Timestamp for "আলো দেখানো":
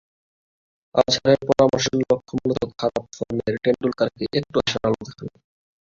4.87-5.33